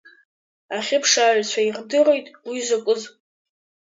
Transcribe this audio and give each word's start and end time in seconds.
Ахьыԥшааҩцәа 0.77 1.61
ирдырит 1.67 2.27
уи 2.49 2.59
закәыз. 2.67 3.01